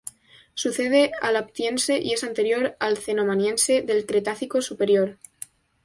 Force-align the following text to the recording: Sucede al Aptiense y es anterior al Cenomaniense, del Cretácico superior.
Sucede 0.55 1.11
al 1.21 1.35
Aptiense 1.35 1.99
y 1.99 2.13
es 2.13 2.23
anterior 2.23 2.75
al 2.79 2.97
Cenomaniense, 2.97 3.83
del 3.83 4.07
Cretácico 4.07 4.59
superior. 4.59 5.19